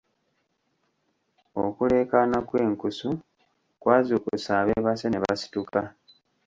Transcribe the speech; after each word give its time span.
Okuleekaana 1.65 2.37
kw'enkusu 2.47 3.09
kwazuukusa 3.81 4.49
abeebase 4.61 5.07
ne 5.09 5.19
basituka. 5.23 5.81